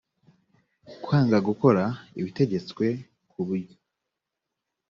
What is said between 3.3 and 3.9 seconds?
buryo